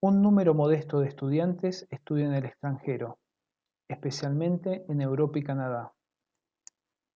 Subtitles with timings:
[0.00, 3.20] Un número modesto de estudiantes estudia en el extranjero,
[3.88, 5.92] especialmente en Europa y Canadá.